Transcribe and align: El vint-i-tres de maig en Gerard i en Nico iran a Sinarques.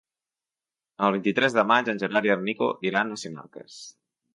El 1.09 1.13
vint-i-tres 1.17 1.57
de 1.59 1.67
maig 1.73 1.93
en 1.95 2.03
Gerard 2.05 2.31
i 2.31 2.35
en 2.39 2.45
Nico 2.51 2.75
iran 2.93 3.17
a 3.19 3.23
Sinarques. 3.27 3.83